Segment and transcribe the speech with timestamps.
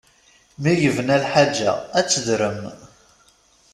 [0.61, 2.61] Mi yebna lḥaǧa ad tedrem.